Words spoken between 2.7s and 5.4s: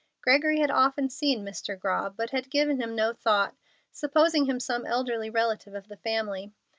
him no thought, supposing him some elderly